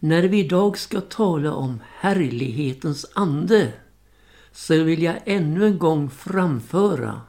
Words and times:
När 0.00 0.22
vi 0.22 0.38
idag 0.38 0.78
ska 0.78 1.00
tala 1.00 1.52
om 1.52 1.82
härlighetens 1.98 3.06
ande 3.14 3.72
så 4.52 4.82
vill 4.82 5.02
jag 5.02 5.16
ännu 5.24 5.66
en 5.66 5.78
gång 5.78 6.10
framföra 6.10 7.20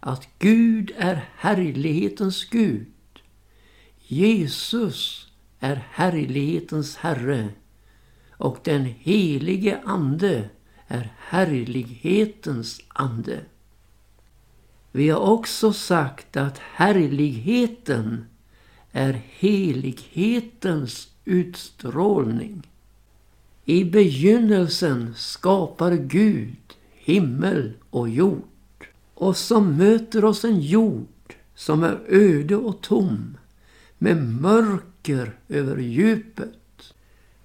att 0.00 0.28
Gud 0.38 0.92
är 0.96 1.28
härlighetens 1.36 2.44
Gud. 2.44 2.86
Jesus 3.98 5.26
är 5.60 5.86
härlighetens 5.90 6.96
Herre 6.96 7.48
och 8.30 8.58
den 8.64 8.84
helige 8.84 9.80
Ande 9.84 10.50
är 10.86 11.12
härlighetens 11.18 12.80
ande. 12.88 13.40
Vi 14.92 15.08
har 15.08 15.20
också 15.20 15.72
sagt 15.72 16.36
att 16.36 16.58
härligheten 16.58 18.26
är 18.92 19.22
helighetens 19.30 21.11
utstrålning. 21.24 22.62
I 23.64 23.84
begynnelsen 23.84 25.14
skapar 25.16 25.92
Gud 25.92 26.56
himmel 26.92 27.72
och 27.90 28.08
jord. 28.08 28.86
Och 29.14 29.36
så 29.36 29.60
möter 29.60 30.24
oss 30.24 30.44
en 30.44 30.60
jord 30.60 31.34
som 31.54 31.82
är 31.82 32.00
öde 32.08 32.56
och 32.56 32.80
tom 32.80 33.36
med 33.98 34.16
mörker 34.16 35.38
över 35.48 35.78
djupet. 35.78 36.94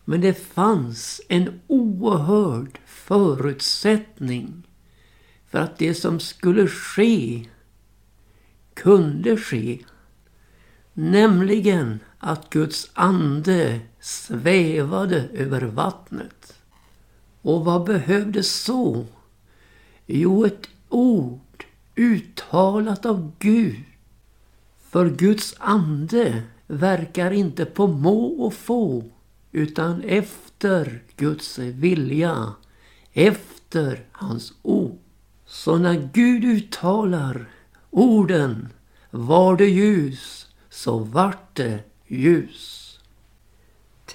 Men 0.05 0.21
det 0.21 0.34
fanns 0.34 1.21
en 1.27 1.59
oerhörd 1.68 2.80
förutsättning 2.85 4.63
för 5.49 5.59
att 5.59 5.77
det 5.77 5.94
som 5.94 6.20
skulle 6.20 6.68
ske 6.68 7.46
kunde 8.73 9.38
ske. 9.38 9.80
Nämligen 11.00 12.00
att 12.18 12.50
Guds 12.50 12.90
ande 12.94 13.80
svävade 14.00 15.30
över 15.34 15.62
vattnet. 15.62 16.54
Och 17.42 17.66
vad 17.66 17.84
behövdes 17.84 18.63
så? 18.63 19.05
Jo, 20.05 20.46
ett 20.46 20.70
ord 20.90 21.66
uttalat 21.96 23.05
av 23.05 23.32
Gud. 23.40 23.84
För 24.90 25.10
Guds 25.10 25.55
ande 25.58 26.44
verkar 26.68 27.32
inte 27.32 27.66
på 27.66 27.88
må 27.88 28.26
och 28.26 28.54
få 28.54 29.04
utan 29.52 30.02
efter 30.02 31.04
Guds 31.16 31.60
vilja, 31.60 32.54
efter 33.14 34.05
hans 34.12 34.54
ord. 34.62 34.98
Så 35.46 35.77
när 35.77 36.10
Gud 36.14 36.43
uttalar 36.43 37.49
orden 37.90 38.70
var 39.12 39.58
det 39.58 39.70
ljus 39.70 40.46
så 40.78 40.98
vart 40.98 41.56
det 41.56 41.84
ljus. 42.08 43.00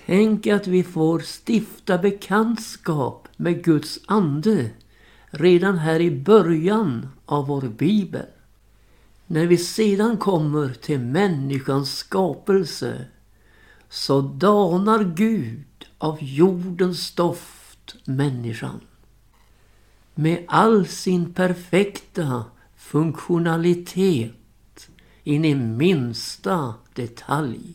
Tänk 0.07 0.47
att 0.47 0.67
vi 0.67 0.83
får 0.83 1.19
stifta 1.19 1.99
bekantskap 1.99 3.29
med 3.37 3.65
Guds 3.65 4.01
ande 4.07 4.71
redan 5.31 5.79
här 5.79 6.01
i 6.01 6.11
början 6.11 7.09
av 7.27 7.47
vår 7.47 7.63
bibel. 7.63 8.27
När 9.27 9.47
vi 9.47 9.59
sedan 9.59 10.17
kommer 10.17 10.75
till 10.75 11.01
människans 11.01 11.97
skapelse 11.97 13.05
så 13.89 14.21
danar 14.21 15.05
Gud 15.05 15.87
av 15.99 16.19
jordens 16.21 17.07
stoft 17.07 17.95
människan. 18.05 18.81
Med 20.15 20.45
all 20.49 20.87
sin 20.87 21.35
perfekta 21.35 22.45
funktionalitet 22.77 24.42
in 25.25 25.45
i 25.45 25.55
minsta 25.55 26.75
detalj. 26.95 27.75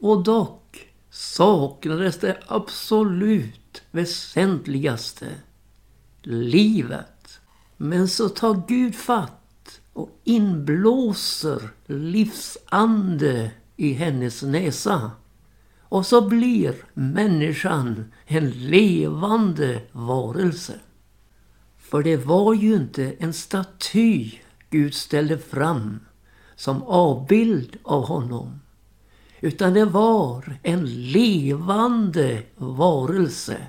Och 0.00 0.22
dock 0.22 0.86
saknades 1.10 2.18
det 2.18 2.38
absolut 2.46 3.82
väsentligaste. 3.90 5.26
Livet. 6.22 7.40
Men 7.76 8.08
så 8.08 8.28
tar 8.28 8.62
Gud 8.68 8.94
fatt 8.94 9.80
och 9.92 10.20
inblåser 10.24 11.70
livsande 11.86 13.50
i 13.76 13.92
hennes 13.92 14.42
näsa. 14.42 15.10
Och 15.82 16.06
så 16.06 16.28
blir 16.28 16.74
människan 16.94 18.12
en 18.26 18.50
levande 18.50 19.82
varelse. 19.92 20.80
För 21.78 22.02
det 22.02 22.16
var 22.16 22.54
ju 22.54 22.74
inte 22.74 23.14
en 23.18 23.32
staty 23.32 24.30
Gud 24.70 24.94
ställde 24.94 25.38
fram 25.38 26.00
som 26.56 26.82
avbild 26.82 27.76
av 27.82 28.06
honom. 28.06 28.60
Utan 29.40 29.74
det 29.74 29.84
var 29.84 30.58
en 30.62 31.10
levande 31.12 32.42
varelse. 32.56 33.66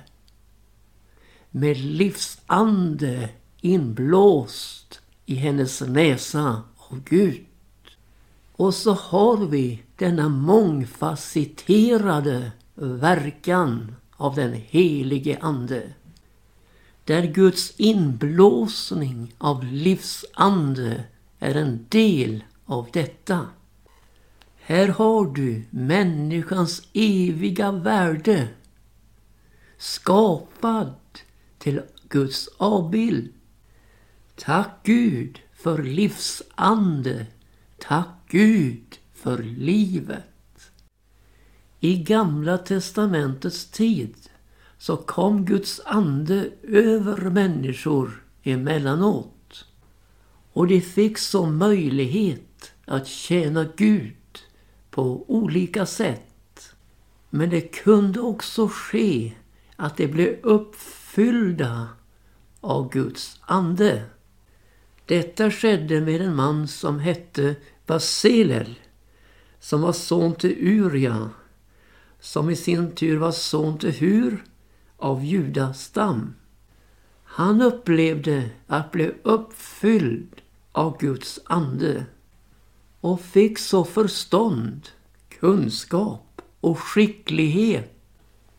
Med 1.50 1.76
livsande 1.76 3.28
inblåst 3.60 5.00
i 5.26 5.34
hennes 5.34 5.80
näsa 5.80 6.62
av 6.76 7.02
Gud. 7.04 7.44
Och 8.52 8.74
så 8.74 8.92
har 8.92 9.36
vi 9.36 9.82
denna 9.96 10.28
mångfacetterade 10.28 12.52
verkan 12.74 13.96
av 14.16 14.34
den 14.34 14.52
helige 14.52 15.38
Ande. 15.40 15.92
Där 17.04 17.22
Guds 17.22 17.74
inblåsning 17.76 19.34
av 19.38 19.64
livsande 19.64 21.04
är 21.38 21.54
en 21.54 21.86
del 21.88 22.44
av 22.66 22.88
detta. 22.92 23.48
Här 24.56 24.88
har 24.88 25.26
du 25.26 25.64
människans 25.70 26.82
eviga 26.92 27.72
värde. 27.72 28.48
Skapad 29.78 30.94
till 31.58 31.82
Guds 32.08 32.48
avbild. 32.56 33.32
Tack 34.36 34.80
Gud 34.82 35.38
för 35.54 35.82
livsande. 35.82 37.26
Tack 37.78 38.08
Gud 38.28 38.98
för 39.14 39.42
livet. 39.42 40.70
I 41.80 41.96
Gamla 41.96 42.58
testamentets 42.58 43.70
tid 43.70 44.14
så 44.78 44.96
kom 44.96 45.44
Guds 45.44 45.80
ande 45.84 46.50
över 46.62 47.30
människor 47.30 48.24
emellanåt. 48.42 49.64
Och 50.52 50.66
de 50.66 50.80
fick 50.80 51.18
så 51.18 51.46
möjlighet 51.46 52.45
att 52.86 53.06
tjäna 53.06 53.66
Gud 53.76 54.16
på 54.90 55.30
olika 55.30 55.86
sätt. 55.86 56.74
Men 57.30 57.50
det 57.50 57.60
kunde 57.60 58.20
också 58.20 58.68
ske 58.68 59.32
att 59.76 59.96
de 59.96 60.06
blev 60.06 60.36
uppfyllda 60.42 61.88
av 62.60 62.90
Guds 62.90 63.40
ande. 63.40 64.04
Detta 65.06 65.50
skedde 65.50 66.00
med 66.00 66.20
en 66.20 66.34
man 66.36 66.68
som 66.68 66.98
hette 66.98 67.56
Baselel 67.86 68.74
som 69.60 69.80
var 69.80 69.92
son 69.92 70.34
till 70.34 70.56
Uria 70.58 71.30
som 72.20 72.50
i 72.50 72.56
sin 72.56 72.92
tur 72.92 73.16
var 73.16 73.32
son 73.32 73.78
till 73.78 73.90
Hur 73.90 74.44
av 74.96 75.24
Judas 75.24 75.84
stam. 75.84 76.34
Han 77.24 77.62
upplevde 77.62 78.50
att 78.66 78.92
bli 78.92 79.12
uppfylld 79.22 80.42
av 80.72 80.98
Guds 80.98 81.40
ande 81.44 82.04
och 83.06 83.20
fick 83.20 83.58
så 83.58 83.84
förstånd, 83.84 84.88
kunskap 85.28 86.42
och 86.60 86.78
skicklighet 86.78 87.92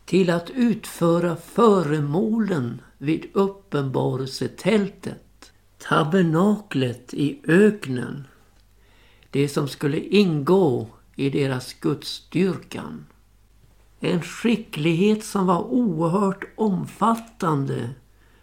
till 0.05 0.29
att 0.29 0.49
utföra 0.49 1.35
föremålen 1.35 2.81
vid 2.97 3.25
uppenbarelsetältet, 3.33 5.51
tabernaklet 5.77 7.13
i 7.13 7.41
öknen, 7.47 8.27
det 9.31 9.49
som 9.49 9.67
skulle 9.67 9.99
ingå 9.99 10.87
i 11.15 11.29
deras 11.29 11.73
gudsdyrkan. 11.73 13.05
En 13.99 14.21
skicklighet 14.21 15.23
som 15.23 15.45
var 15.45 15.61
oerhört 15.61 16.43
omfattande 16.55 17.89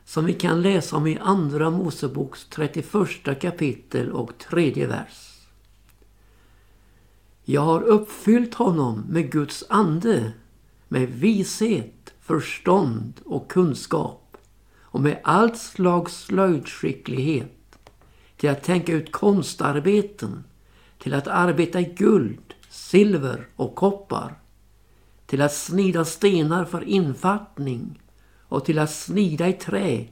som 0.04 0.24
vi 0.24 0.32
kan 0.32 0.62
läsa 0.62 0.96
om 0.96 1.06
i 1.06 1.18
Andra 1.18 1.70
Moseboks 1.70 2.46
31 2.50 3.40
kapitel 3.40 4.12
och 4.12 4.38
tredje 4.38 4.86
vers. 4.86 5.33
Jag 7.46 7.60
har 7.60 7.82
uppfyllt 7.82 8.54
honom 8.54 9.04
med 9.08 9.32
Guds 9.32 9.64
ande, 9.68 10.32
med 10.88 11.08
vishet, 11.08 12.14
förstånd 12.20 13.20
och 13.24 13.50
kunskap 13.50 14.36
och 14.80 15.00
med 15.00 15.20
allt 15.24 15.58
slags 15.58 16.24
slöjdskicklighet 16.24 17.78
till 18.36 18.50
att 18.50 18.62
tänka 18.62 18.92
ut 18.92 19.12
konstarbeten, 19.12 20.44
till 20.98 21.14
att 21.14 21.26
arbeta 21.26 21.80
i 21.80 21.94
guld, 21.96 22.54
silver 22.70 23.48
och 23.56 23.74
koppar, 23.74 24.38
till 25.26 25.42
att 25.42 25.54
snida 25.54 26.04
stenar 26.04 26.64
för 26.64 26.84
infattning 26.84 28.02
och 28.48 28.64
till 28.64 28.78
att 28.78 28.90
snida 28.94 29.48
i 29.48 29.52
trä, 29.52 30.08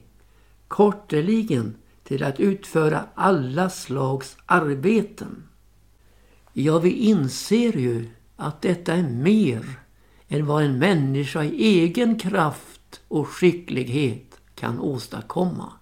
korteligen 0.67 1.75
till 2.03 2.23
att 2.23 2.39
utföra 2.39 3.05
alla 3.15 3.69
slags 3.69 4.37
arbeten. 4.45 5.43
Ja, 6.55 6.79
vi 6.79 6.91
inser 6.91 7.77
ju 7.77 8.09
att 8.35 8.61
detta 8.61 8.93
är 8.93 9.03
mer 9.03 9.79
än 10.27 10.45
vad 10.45 10.63
en 10.63 10.79
människa 10.79 11.43
i 11.43 11.79
egen 11.79 12.19
kraft 12.19 13.01
och 13.07 13.27
skicklighet 13.27 14.41
kan 14.55 14.79
åstadkomma. 14.79 15.73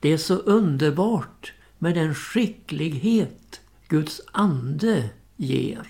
Det 0.00 0.12
är 0.12 0.18
så 0.18 0.34
underbart 0.34 1.52
med 1.78 1.94
den 1.94 2.14
skicklighet 2.14 3.60
Guds 3.88 4.20
ande 4.32 5.10
ger. 5.36 5.86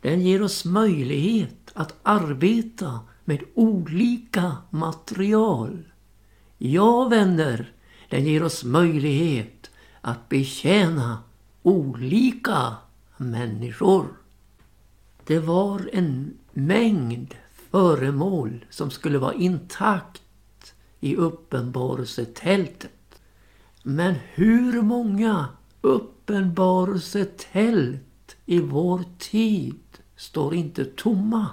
Den 0.00 0.20
ger 0.20 0.42
oss 0.42 0.64
möjlighet 0.64 1.70
att 1.74 1.94
arbeta 2.02 3.00
med 3.24 3.42
olika 3.54 4.56
material. 4.70 5.92
Ja, 6.58 7.08
vänner, 7.08 7.72
den 8.10 8.24
ger 8.24 8.42
oss 8.42 8.64
möjlighet 8.64 9.70
att 10.00 10.28
betjäna 10.28 11.18
olika 11.66 12.76
människor. 13.16 14.06
Det 15.24 15.38
var 15.38 15.90
en 15.92 16.34
mängd 16.52 17.34
föremål 17.70 18.64
som 18.70 18.90
skulle 18.90 19.18
vara 19.18 19.34
intakt 19.34 20.22
i 21.00 21.16
uppenbarelsetältet. 21.16 23.20
Men 23.82 24.14
hur 24.34 24.82
många 24.82 25.46
uppenbarelsetält 25.80 28.36
i 28.44 28.60
vår 28.60 29.04
tid 29.18 29.80
står 30.16 30.54
inte 30.54 30.84
tomma? 30.84 31.46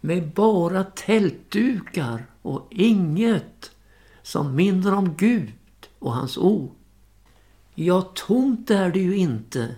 Med 0.00 0.34
bara 0.34 0.84
tältdukar 0.84 2.26
och 2.42 2.68
inget 2.70 3.70
som 4.22 4.56
minner 4.56 4.94
om 4.94 5.14
Gud 5.14 5.52
och 5.98 6.12
hans 6.12 6.38
ord. 6.38 6.83
Ja, 7.74 8.12
tomt 8.14 8.70
är 8.70 8.90
det 8.90 8.98
ju 8.98 9.16
inte, 9.16 9.74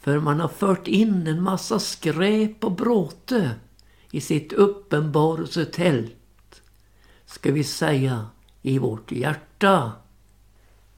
för 0.00 0.20
man 0.20 0.40
har 0.40 0.48
fört 0.48 0.88
in 0.88 1.26
en 1.26 1.42
massa 1.42 1.78
skräp 1.78 2.64
och 2.64 2.72
bråte 2.72 3.50
i 4.10 4.20
sitt 4.20 4.52
uppenbarelsetält. 4.52 6.62
Ska 7.26 7.52
vi 7.52 7.64
säga 7.64 8.26
i 8.62 8.78
vårt 8.78 9.12
hjärta. 9.12 9.92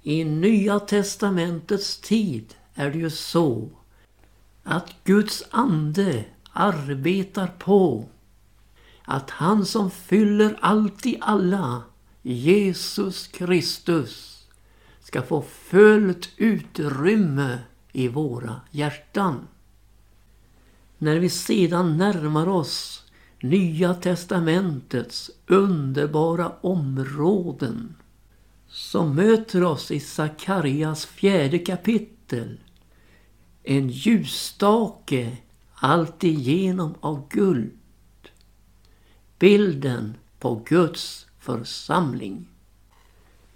I 0.02 0.24
Nya 0.24 0.80
testamentets 0.80 2.00
tid 2.00 2.54
är 2.74 2.90
det 2.90 2.98
ju 2.98 3.10
så 3.10 3.68
att 4.62 4.94
Guds 5.04 5.44
ande 5.50 6.24
arbetar 6.52 7.46
på 7.46 8.08
att 9.04 9.30
han 9.30 9.66
som 9.66 9.90
fyller 9.90 10.58
allt 10.60 11.06
i 11.06 11.18
alla, 11.20 11.82
Jesus 12.22 13.26
Kristus, 13.26 14.39
ska 15.10 15.22
få 15.22 15.42
fullt 15.42 16.30
utrymme 16.36 17.58
i 17.92 18.08
våra 18.08 18.60
hjärtan. 18.70 19.48
När 20.98 21.18
vi 21.18 21.28
sedan 21.28 21.96
närmar 21.96 22.48
oss 22.48 23.04
Nya 23.40 23.94
testamentets 23.94 25.30
underbara 25.46 26.52
områden 26.60 27.94
som 28.68 29.14
möter 29.14 29.64
oss 29.64 29.90
i 29.90 30.00
Sakarias 30.00 31.06
fjärde 31.06 31.58
kapitel. 31.58 32.60
En 33.62 33.88
ljusstake 33.88 35.36
alltigenom 35.74 36.94
av 37.00 37.28
guld. 37.28 37.78
Bilden 39.38 40.14
på 40.38 40.54
Guds 40.54 41.26
församling. 41.38 42.49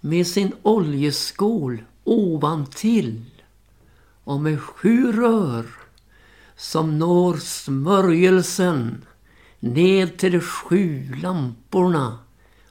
Med 0.05 0.27
sin 0.27 0.51
oljeskål 0.61 1.83
ovantill 2.03 3.25
och 4.23 4.39
med 4.39 4.61
sju 4.61 5.11
rör 5.11 5.65
som 6.55 6.99
når 6.99 7.37
smörjelsen 7.37 9.05
ned 9.59 10.17
till 10.17 10.31
de 10.31 10.39
sju 10.39 11.15
lamporna 11.21 12.19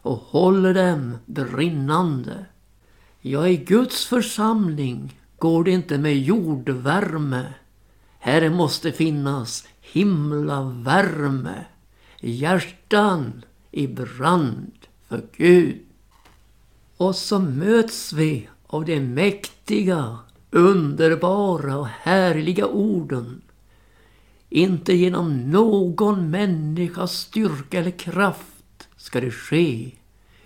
och 0.03 0.17
håller 0.17 0.75
dem 0.75 1.17
brinnande. 1.27 2.47
Ja, 3.21 3.49
i 3.49 3.57
Guds 3.57 4.07
församling 4.07 5.21
går 5.39 5.65
det 5.65 5.71
inte 5.71 5.99
med 5.99 6.19
jordvärme. 6.19 7.55
Här 8.19 8.51
måste 8.51 8.93
finnas 8.93 9.67
himlavärme. 9.81 11.65
Hjärtan 12.21 13.43
i 13.71 13.87
brand 13.87 14.73
för 15.09 15.23
Gud. 15.37 15.84
Och 16.97 17.17
så 17.17 17.39
möts 17.39 18.13
vi 18.13 18.49
av 18.67 18.85
de 18.85 19.01
mäktiga, 19.01 20.19
underbara 20.51 21.79
och 21.79 21.87
härliga 21.87 22.67
orden. 22.67 23.43
Inte 24.49 24.95
genom 24.95 25.51
någon 25.51 26.31
människas 26.31 27.13
styrka 27.13 27.79
eller 27.79 27.91
kraft 27.91 28.89
ska 28.97 29.21
det 29.21 29.31
ske, 29.31 29.91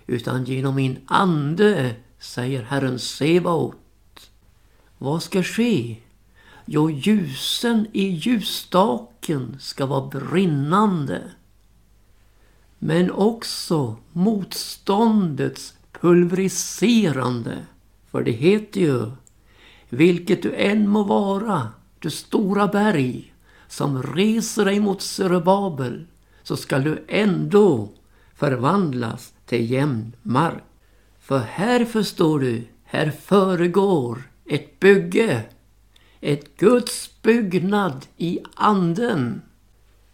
utan 0.07 0.45
genom 0.45 0.75
min 0.75 0.99
ande, 1.05 1.95
säger 2.19 2.63
Herren 2.63 2.99
Sebaot. 2.99 3.75
Vad 4.97 5.23
ska 5.23 5.43
ske? 5.43 5.97
Jo, 6.65 6.89
ljusen 6.89 7.87
i 7.93 8.03
ljusstaken 8.03 9.57
ska 9.59 9.85
vara 9.85 10.07
brinnande. 10.07 11.21
Men 12.79 13.11
också 13.11 13.95
motståndets 14.11 15.73
pulveriserande. 16.01 17.65
För 18.11 18.23
det 18.23 18.31
heter 18.31 18.81
ju, 18.81 19.11
vilket 19.89 20.43
du 20.43 20.53
än 20.55 20.87
må 20.87 21.03
vara, 21.03 21.67
du 21.99 22.09
stora 22.09 22.67
berg 22.67 23.33
som 23.67 24.03
reser 24.03 24.65
dig 24.65 24.79
mot 24.79 25.01
Zerubabel, 25.01 26.05
så 26.43 26.57
skall 26.57 26.83
du 26.83 27.05
ändå 27.07 27.89
förvandlas 28.35 29.33
till 29.45 29.71
jämn 29.71 30.15
mark. 30.23 30.63
För 31.19 31.39
här 31.39 31.85
förstår 31.85 32.39
du, 32.39 32.63
här 32.83 33.11
föregår 33.11 34.29
ett 34.45 34.79
bygge. 34.79 35.43
Ett 36.21 36.57
Guds 36.57 37.21
byggnad 37.21 38.05
i 38.17 38.39
anden. 38.55 39.41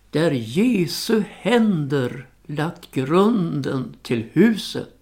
Där 0.09 0.31
Jesu 0.31 1.23
händer 1.29 2.27
lagt 2.45 2.91
grunden 2.91 3.95
till 4.01 4.29
huset. 4.33 4.94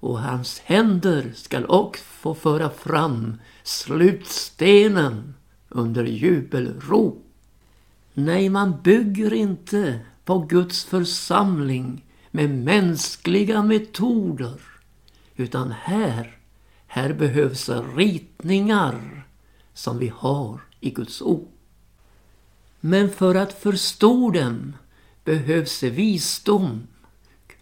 Och 0.00 0.20
hans 0.20 0.58
händer 0.58 1.32
skall 1.34 1.66
också 1.66 2.04
få 2.04 2.34
föra 2.34 2.70
fram 2.70 3.40
slutstenen 3.62 5.34
under 5.68 6.04
jubelrop. 6.04 7.24
Nej, 8.14 8.48
man 8.48 8.80
bygger 8.82 9.32
inte 9.32 10.00
på 10.24 10.38
Guds 10.38 10.84
församling 10.84 12.04
med 12.30 12.50
mänskliga 12.50 13.62
metoder. 13.62 14.60
Utan 15.36 15.70
här, 15.70 16.38
här 16.86 17.12
behövs 17.12 17.70
ritningar 17.96 19.26
som 19.74 19.98
vi 19.98 20.12
har 20.16 20.60
i 20.80 20.90
Guds 20.90 21.22
ord. 21.22 21.48
Men 22.80 23.10
för 23.10 23.34
att 23.34 23.52
förstå 23.52 24.30
dem 24.30 24.72
behövs 25.24 25.82
visdom, 25.82 26.86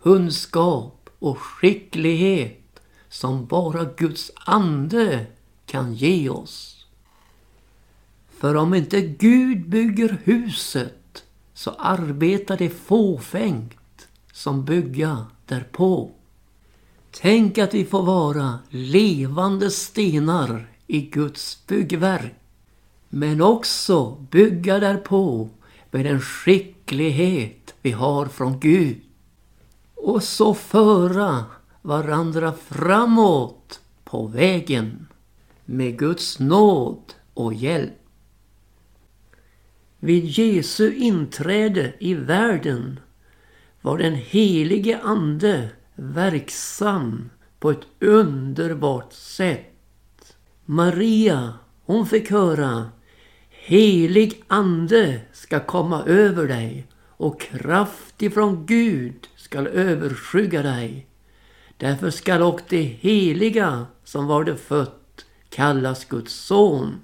kunskap 0.02 0.95
och 1.26 1.38
skicklighet 1.38 2.80
som 3.08 3.46
bara 3.46 3.84
Guds 3.84 4.32
ande 4.34 5.26
kan 5.66 5.94
ge 5.94 6.28
oss. 6.28 6.86
För 8.38 8.54
om 8.54 8.74
inte 8.74 9.00
Gud 9.00 9.68
bygger 9.68 10.18
huset 10.24 11.24
så 11.54 11.70
arbetar 11.70 12.56
det 12.56 12.70
fåfängt 12.70 14.08
som 14.32 14.64
bygga 14.64 15.26
därpå. 15.46 16.10
Tänk 17.10 17.58
att 17.58 17.74
vi 17.74 17.84
får 17.84 18.02
vara 18.02 18.58
levande 18.70 19.70
stenar 19.70 20.70
i 20.86 21.00
Guds 21.00 21.66
byggverk. 21.66 22.34
Men 23.08 23.40
också 23.40 24.10
bygga 24.30 24.78
därpå 24.78 25.48
med 25.90 26.04
den 26.04 26.20
skicklighet 26.20 27.74
vi 27.82 27.90
har 27.90 28.26
från 28.26 28.60
Gud. 28.60 29.05
Och 30.06 30.22
så 30.22 30.54
föra 30.54 31.44
varandra 31.82 32.52
framåt 32.52 33.80
på 34.04 34.26
vägen 34.26 35.06
med 35.64 35.98
Guds 35.98 36.38
nåd 36.38 37.14
och 37.34 37.54
hjälp. 37.54 37.92
Vid 39.98 40.24
Jesu 40.24 40.94
inträde 40.94 41.94
i 41.98 42.14
världen 42.14 43.00
var 43.80 43.98
den 43.98 44.14
helige 44.14 45.00
ande 45.02 45.70
verksam 45.94 47.30
på 47.58 47.70
ett 47.70 47.86
underbart 48.00 49.12
sätt. 49.12 50.36
Maria, 50.64 51.54
hon 51.84 52.06
fick 52.06 52.30
höra 52.30 52.90
Helig 53.48 54.44
ande 54.46 55.20
ska 55.32 55.60
komma 55.60 56.04
över 56.04 56.48
dig 56.48 56.86
och 57.16 57.40
kraft 57.40 58.22
ifrån 58.22 58.66
Gud 58.66 59.28
skall 59.36 59.66
överskygga 59.66 60.62
dig. 60.62 61.06
Därför 61.76 62.10
skall 62.10 62.42
och 62.42 62.60
det 62.68 62.82
heliga 62.82 63.86
som 64.04 64.26
var 64.26 64.44
det 64.44 64.56
fött 64.56 65.26
kallas 65.48 66.04
Guds 66.04 66.34
son. 66.34 67.00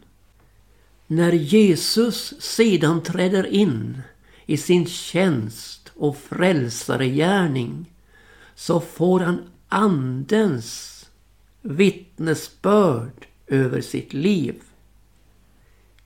När 1.06 1.32
Jesus 1.32 2.34
sedan 2.40 3.02
träder 3.02 3.46
in 3.46 4.02
i 4.46 4.56
sin 4.56 4.86
tjänst 4.86 5.92
och 5.94 6.16
frälsaregärning 6.16 7.92
så 8.54 8.80
får 8.80 9.20
han 9.20 9.42
andens 9.68 10.92
vittnesbörd 11.62 13.26
över 13.46 13.80
sitt 13.80 14.12
liv. 14.12 14.62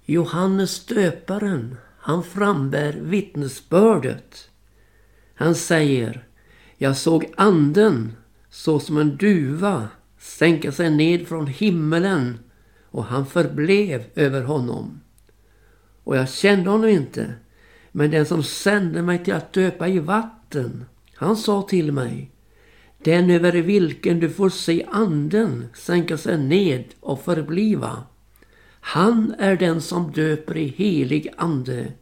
Johannes 0.04 0.86
döparen, 0.86 1.76
han 2.06 2.22
frambär 2.22 2.92
vittnesbördet. 2.92 4.50
Han 5.34 5.54
säger, 5.54 6.26
jag 6.76 6.96
såg 6.96 7.32
anden 7.36 8.12
så 8.50 8.80
som 8.80 8.98
en 8.98 9.16
duva 9.16 9.88
sänka 10.18 10.72
sig 10.72 10.90
ned 10.90 11.26
från 11.26 11.46
himmelen 11.46 12.38
och 12.90 13.04
han 13.04 13.26
förblev 13.26 14.04
över 14.14 14.42
honom. 14.42 15.00
Och 16.04 16.16
jag 16.16 16.30
kände 16.30 16.70
honom 16.70 16.88
inte, 16.88 17.34
men 17.92 18.10
den 18.10 18.26
som 18.26 18.42
sände 18.42 19.02
mig 19.02 19.24
till 19.24 19.34
att 19.34 19.52
döpa 19.52 19.88
i 19.88 19.98
vatten, 19.98 20.84
han 21.14 21.36
sa 21.36 21.62
till 21.62 21.92
mig, 21.92 22.30
den 22.98 23.30
över 23.30 23.52
vilken 23.52 24.20
du 24.20 24.30
får 24.30 24.50
se 24.50 24.86
anden 24.90 25.64
sänka 25.74 26.16
sig 26.16 26.38
ned 26.38 26.84
och 27.00 27.24
förbliva. 27.24 28.02
Han 28.86 29.34
är 29.38 29.56
den 29.56 29.80
som 29.82 30.12
döper 30.12 30.56
i 30.56 30.68
helig 30.68 31.32
ande. 31.36 31.92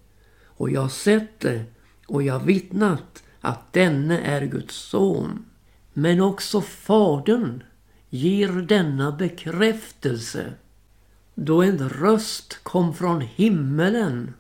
Och 0.44 0.70
jag 0.70 0.80
har 0.80 0.88
sett 0.88 1.40
det 1.40 1.64
och 2.06 2.22
jag 2.22 2.38
har 2.38 2.46
vittnat 2.46 3.22
att 3.40 3.72
denne 3.72 4.18
är 4.18 4.46
Guds 4.46 4.74
son. 4.74 5.44
Men 5.92 6.20
också 6.20 6.60
Fadern 6.60 7.62
ger 8.10 8.48
denna 8.48 9.12
bekräftelse. 9.12 10.52
Då 11.34 11.62
en 11.62 11.88
röst 11.88 12.58
kom 12.62 12.94
från 12.94 13.20
himmelen. 13.20 14.34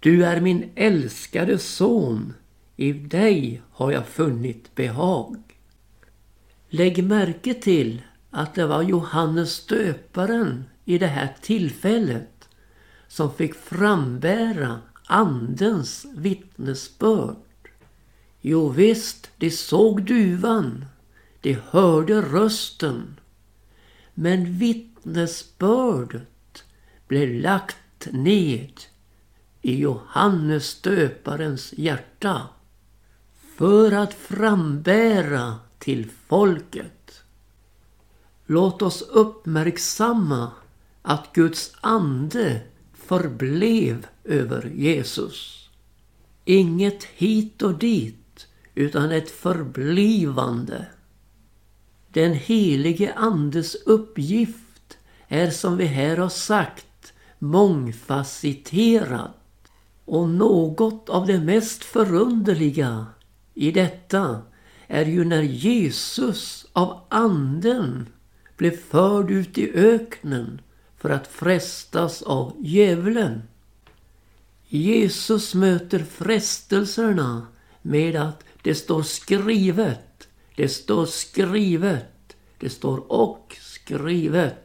Du 0.00 0.24
är 0.24 0.40
min 0.40 0.70
älskade 0.74 1.58
son. 1.58 2.34
I 2.76 2.92
dig 2.92 3.62
har 3.70 3.92
jag 3.92 4.06
funnit 4.06 4.74
behag. 4.74 5.36
Lägg 6.68 7.04
märke 7.04 7.54
till 7.54 8.02
att 8.30 8.54
det 8.54 8.66
var 8.66 8.82
Johannes 8.82 9.66
döparen 9.66 10.64
i 10.90 10.98
det 10.98 11.06
här 11.06 11.36
tillfället 11.40 12.48
som 13.08 13.34
fick 13.34 13.54
frambära 13.54 14.80
andens 15.06 16.06
vittnesbörd. 16.14 17.36
Jo 18.40 18.68
visst, 18.68 19.30
de 19.36 19.50
såg 19.50 20.02
duvan, 20.02 20.84
de 21.40 21.58
hörde 21.70 22.22
rösten. 22.22 23.20
Men 24.14 24.58
vittnesbördet 24.58 26.64
blev 27.08 27.42
lagt 27.42 28.12
ned 28.12 28.80
i 29.62 29.80
Johannes 29.80 30.82
döparens 30.82 31.74
hjärta 31.76 32.48
för 33.56 33.92
att 33.92 34.14
frambära 34.14 35.54
till 35.78 36.10
folket. 36.26 37.22
Låt 38.46 38.82
oss 38.82 39.02
uppmärksamma 39.02 40.50
att 41.02 41.32
Guds 41.32 41.72
ande 41.80 42.60
förblev 42.92 44.06
över 44.24 44.72
Jesus. 44.74 45.68
Inget 46.44 47.04
hit 47.04 47.62
och 47.62 47.78
dit, 47.78 48.46
utan 48.74 49.12
ett 49.12 49.30
förblivande. 49.30 50.86
Den 52.08 52.34
helige 52.34 53.14
andes 53.14 53.74
uppgift 53.74 54.98
är 55.28 55.50
som 55.50 55.76
vi 55.76 55.84
här 55.84 56.16
har 56.16 56.28
sagt 56.28 57.12
mångfacetterad. 57.38 59.30
Och 60.04 60.28
något 60.28 61.08
av 61.08 61.26
det 61.26 61.40
mest 61.40 61.84
förunderliga 61.84 63.06
i 63.54 63.70
detta 63.70 64.42
är 64.86 65.04
ju 65.04 65.24
när 65.24 65.42
Jesus 65.42 66.66
av 66.72 67.00
anden 67.08 68.08
blev 68.56 68.76
förd 68.76 69.30
ut 69.30 69.58
i 69.58 69.72
öknen 69.74 70.60
för 71.00 71.10
att 71.10 71.26
frestas 71.26 72.22
av 72.22 72.56
djävulen. 72.60 73.42
Jesus 74.68 75.54
möter 75.54 75.98
frestelserna 75.98 77.46
med 77.82 78.16
att 78.16 78.44
det 78.62 78.74
står 78.74 79.02
skrivet, 79.02 80.28
det 80.56 80.68
står 80.68 81.06
skrivet, 81.06 82.36
det 82.58 82.70
står 82.70 83.12
och 83.12 83.56
skrivet. 83.60 84.56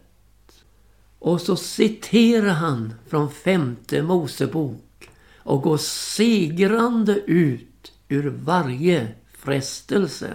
Och 1.20 1.42
så 1.42 1.56
citerar 1.56 2.54
han 2.54 2.94
från 3.08 3.32
femte 3.32 4.01
Mosebok 4.01 5.10
och 5.38 5.62
går 5.62 5.77
segrande 5.77 7.20
ut 7.20 7.92
ur 8.08 8.30
varje 8.30 9.08
frestelse. 9.38 10.34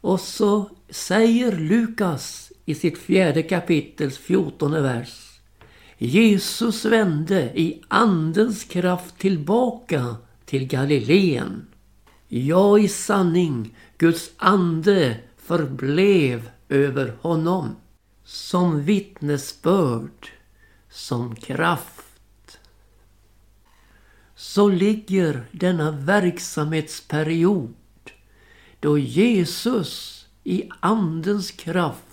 Och 0.00 0.20
så 0.20 0.70
säger 0.90 1.52
Lukas 1.52 2.51
i 2.64 2.74
sitt 2.74 2.98
fjärde 2.98 3.42
kapitels 3.42 4.18
fjortonde 4.18 4.80
vers. 4.80 5.40
Jesus 5.98 6.84
vände 6.84 7.60
i 7.60 7.82
andens 7.88 8.64
kraft 8.64 9.18
tillbaka 9.18 10.16
till 10.44 10.66
Galileen. 10.66 11.66
Ja, 12.28 12.78
i 12.78 12.88
sanning, 12.88 13.76
Guds 13.98 14.30
ande 14.36 15.16
förblev 15.36 16.50
över 16.68 17.16
honom 17.20 17.76
som 18.24 18.82
vittnesbörd, 18.82 20.28
som 20.90 21.36
kraft. 21.36 22.58
Så 24.34 24.68
ligger 24.68 25.44
denna 25.52 25.90
verksamhetsperiod 25.90 27.74
då 28.80 28.98
Jesus 28.98 30.26
i 30.44 30.68
andens 30.80 31.50
kraft 31.50 32.11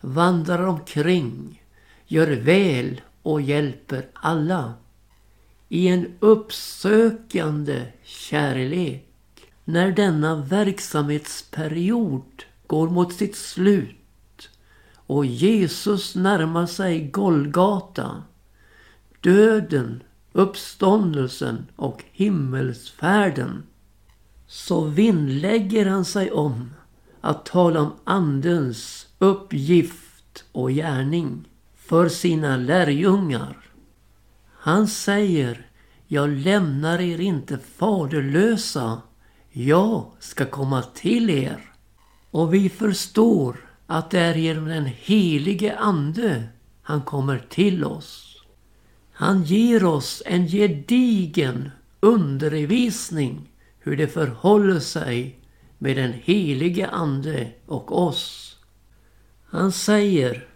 vandrar 0.00 0.66
omkring, 0.66 1.62
gör 2.06 2.26
väl 2.26 3.00
och 3.22 3.40
hjälper 3.40 4.06
alla. 4.12 4.74
I 5.68 5.88
en 5.88 6.14
uppsökande 6.20 7.86
kärlek. 8.02 9.06
När 9.64 9.92
denna 9.92 10.36
verksamhetsperiod 10.36 12.44
går 12.66 12.88
mot 12.88 13.12
sitt 13.12 13.36
slut 13.36 14.50
och 14.94 15.26
Jesus 15.26 16.14
närmar 16.14 16.66
sig 16.66 17.00
Golgata, 17.00 18.22
döden, 19.20 20.02
uppståndelsen 20.32 21.66
och 21.76 22.04
himmelsfärden 22.12 23.62
så 24.46 24.84
vinnlägger 24.84 25.86
han 25.86 26.04
sig 26.04 26.30
om 26.30 26.70
att 27.20 27.46
tala 27.46 27.80
om 27.80 27.92
Andens 28.04 29.06
uppgift 29.22 30.44
och 30.52 30.70
gärning 30.70 31.48
för 31.76 32.08
sina 32.08 32.56
lärjungar. 32.56 33.56
Han 34.52 34.88
säger, 34.88 35.66
jag 36.06 36.28
lämnar 36.28 37.00
er 37.00 37.20
inte 37.20 37.58
faderlösa, 37.58 39.02
jag 39.50 40.04
ska 40.18 40.46
komma 40.46 40.82
till 40.82 41.30
er. 41.30 41.72
Och 42.30 42.54
vi 42.54 42.68
förstår 42.68 43.56
att 43.86 44.10
det 44.10 44.20
är 44.20 44.34
genom 44.34 44.64
den 44.64 44.84
helige 44.84 45.78
Ande 45.78 46.44
han 46.82 47.02
kommer 47.02 47.38
till 47.38 47.84
oss. 47.84 48.42
Han 49.12 49.42
ger 49.42 49.84
oss 49.84 50.22
en 50.26 50.46
gedigen 50.46 51.70
undervisning 52.00 53.50
hur 53.78 53.96
det 53.96 54.08
förhåller 54.08 54.80
sig 54.80 55.38
med 55.78 55.96
den 55.96 56.12
helige 56.12 56.88
Ande 56.88 57.52
och 57.66 58.02
oss. 58.02 58.49
Han 59.50 59.72
säger 59.72 60.48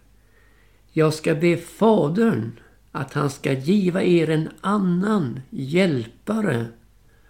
Jag 0.93 1.15
ska 1.15 1.35
be 1.35 1.57
Fadern 1.57 2.61
att 2.93 3.13
han 3.13 3.31
ska 3.31 3.53
giva 3.53 4.03
er 4.03 4.31
en 4.31 4.49
annan 4.61 5.41
hjälpare 5.51 6.67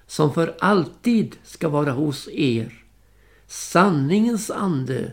som 0.07 0.35
för 0.35 0.55
alltid 0.59 1.37
ska 1.43 1.69
vara 1.69 1.93
hos 1.93 2.29
er. 2.29 2.85
Sanningens 3.47 4.51
ande 4.51 5.13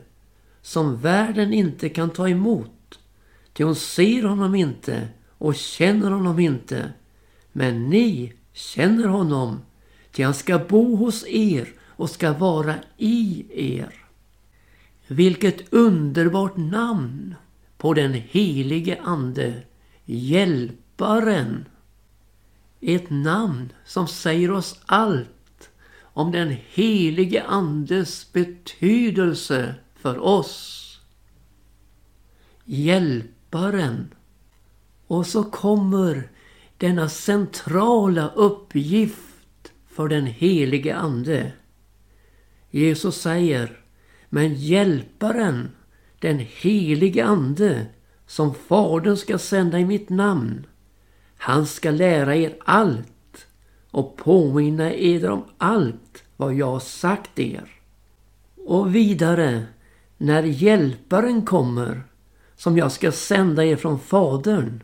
som 0.61 0.97
världen 0.97 1.53
inte 1.53 1.89
kan 1.89 2.09
ta 2.09 2.29
emot. 2.29 2.99
Ty 3.53 3.63
hon 3.63 3.75
ser 3.75 4.23
honom 4.23 4.55
inte 4.55 5.07
och 5.37 5.55
känner 5.55 6.11
honom 6.11 6.39
inte. 6.39 6.93
Men 7.51 7.89
ni 7.89 8.33
känner 8.53 9.07
honom 9.07 9.59
Ty 10.11 10.23
han 10.23 10.33
ska 10.33 10.59
bo 10.59 10.95
hos 10.95 11.27
er 11.27 11.73
och 11.81 12.09
ska 12.09 12.33
vara 12.33 12.75
i 12.97 13.45
er. 13.77 14.00
Vilket 15.11 15.73
underbart 15.73 16.57
namn 16.57 17.35
på 17.77 17.93
den 17.93 18.13
helige 18.13 19.01
Ande, 19.01 19.63
Hjälparen. 20.05 21.65
Ett 22.81 23.09
namn 23.09 23.73
som 23.85 24.07
säger 24.07 24.51
oss 24.51 24.79
allt 24.85 25.69
om 26.01 26.31
den 26.31 26.57
helige 26.69 27.43
Andes 27.43 28.33
betydelse 28.33 29.75
för 29.95 30.19
oss. 30.19 30.99
Hjälparen. 32.65 34.13
Och 35.07 35.27
så 35.27 35.43
kommer 35.43 36.29
denna 36.77 37.09
centrala 37.09 38.29
uppgift 38.29 39.71
för 39.87 40.07
den 40.07 40.25
helige 40.25 40.95
Ande. 40.95 41.51
Jesus 42.69 43.21
säger, 43.21 43.80
men 44.33 44.53
hjälparen, 44.53 45.71
den 46.19 46.39
helige 46.39 47.25
Ande, 47.25 47.85
som 48.27 48.53
Fadern 48.53 49.17
ska 49.17 49.37
sända 49.37 49.79
i 49.79 49.85
mitt 49.85 50.09
namn, 50.09 50.65
han 51.37 51.67
ska 51.67 51.91
lära 51.91 52.35
er 52.35 52.57
allt 52.65 53.47
och 53.91 54.17
påminna 54.17 54.93
er 54.93 55.29
om 55.29 55.43
allt 55.57 56.23
vad 56.37 56.53
jag 56.53 56.67
har 56.71 56.79
sagt 56.79 57.39
er. 57.39 57.69
Och 58.65 58.95
vidare, 58.95 59.65
när 60.17 60.43
hjälparen 60.43 61.45
kommer, 61.45 62.03
som 62.55 62.77
jag 62.77 62.91
ska 62.91 63.11
sända 63.11 63.65
er 63.65 63.75
från 63.75 63.99
Fadern, 63.99 64.83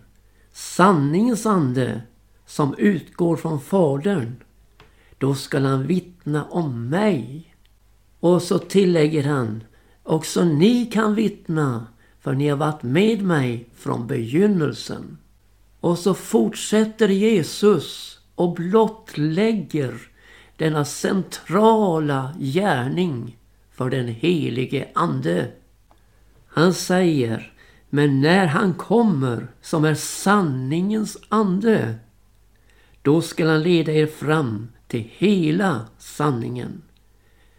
sanningens 0.52 1.46
ande 1.46 2.02
som 2.46 2.76
utgår 2.78 3.36
från 3.36 3.62
Fadern, 3.62 4.36
då 5.18 5.36
skall 5.36 5.66
han 5.66 5.88
vittna 5.88 6.46
om 6.46 6.90
mig. 6.90 7.54
Och 8.20 8.42
så 8.42 8.60
tillägger 8.60 9.24
han, 9.24 9.64
också 10.04 10.44
ni 10.44 10.86
kan 10.86 11.16
vittna 11.16 11.88
för 12.20 12.34
ni 12.34 12.48
har 12.48 12.58
varit 12.58 12.84
med 12.84 13.22
mig 13.22 13.70
från 13.76 14.08
begynnelsen. 14.08 15.18
Och 15.80 15.98
så 16.00 16.14
fortsätter 16.14 17.10
Jesus 17.10 18.20
och 18.36 18.54
blottlägger 18.54 20.00
denna 20.58 20.86
centrala 20.86 22.34
gärning 22.40 23.38
för 23.72 23.90
den 23.90 24.08
helige 24.08 24.88
Ande. 24.96 25.52
Han 26.48 26.74
säger, 26.74 27.54
men 27.90 28.22
när 28.22 28.46
han 28.46 28.74
kommer 28.74 29.48
som 29.62 29.86
är 29.86 29.96
sanningens 29.96 31.18
ande, 31.30 31.96
då 33.02 33.22
skall 33.22 33.48
han 33.48 33.64
leda 33.64 33.92
er 33.92 34.08
fram 34.08 34.68
till 34.88 35.10
hela 35.18 35.86
sanningen. 35.98 36.82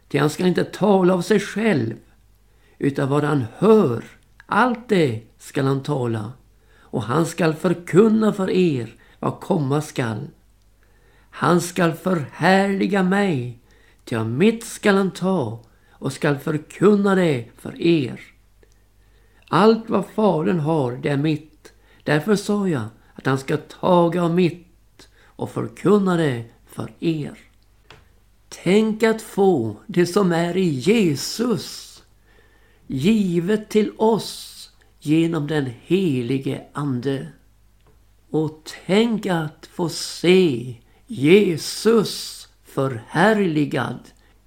Till 0.08 0.20
han 0.20 0.30
skall 0.30 0.46
inte 0.46 0.64
tala 0.64 1.14
av 1.14 1.22
sig 1.22 1.40
själv, 1.40 1.96
utan 2.78 3.08
vad 3.08 3.24
han 3.24 3.44
hör, 3.58 4.04
allt 4.46 4.88
det 4.88 5.22
skall 5.38 5.66
han 5.66 5.82
tala. 5.82 6.32
Och 6.80 7.02
han 7.02 7.26
skall 7.26 7.54
förkunna 7.54 8.32
för 8.32 8.50
er 8.50 8.94
vad 9.18 9.40
komma 9.40 9.80
skall. 9.80 10.28
Han 11.30 11.60
skall 11.60 11.92
förhärliga 11.92 13.02
mig, 13.02 13.58
till 14.04 14.24
mitt 14.24 14.64
skall 14.64 14.96
han 14.96 15.10
ta 15.10 15.64
och 15.90 16.12
skall 16.12 16.38
förkunna 16.38 17.14
det 17.14 17.46
för 17.56 17.82
er. 17.82 18.20
Allt 19.48 19.90
vad 19.90 20.06
Fadern 20.06 20.60
har, 20.60 20.92
det 20.92 21.08
är 21.08 21.16
mitt. 21.16 21.72
Därför 22.04 22.36
sa 22.36 22.68
jag 22.68 22.84
att 23.14 23.26
han 23.26 23.38
ska 23.38 23.56
taga 23.56 24.22
av 24.22 24.34
mitt 24.34 25.08
och 25.24 25.50
förkunna 25.50 26.16
det 26.16 26.44
för 26.66 26.92
er. 27.00 27.48
Tänk 28.62 29.02
att 29.02 29.22
få 29.22 29.76
det 29.86 30.06
som 30.06 30.32
är 30.32 30.56
i 30.56 30.68
Jesus 30.68 32.02
givet 32.86 33.68
till 33.68 33.92
oss 33.96 34.70
genom 35.00 35.46
den 35.46 35.70
helige 35.82 36.64
Ande. 36.72 37.28
Och 38.30 38.70
tänk 38.86 39.26
att 39.26 39.68
få 39.72 39.88
se 39.88 40.76
Jesus 41.06 42.48
förhärligad 42.64 43.98